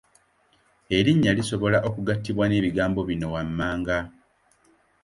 Erinnya 0.97 1.31
lisobola 1.39 1.77
okugattibwa 1.87 2.45
n’ebigambo 2.47 2.99
bino 3.09 3.27
wammanga. 3.33 3.97